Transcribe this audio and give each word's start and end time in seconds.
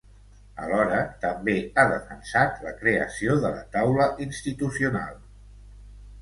Alhora 0.61 1.01
també 1.25 1.53
ha 1.65 1.83
defensat 1.91 2.57
la 2.69 2.73
creació 2.79 3.37
de 3.45 3.53
la 3.59 3.61
taula 3.77 4.09
institucional. 4.27 5.15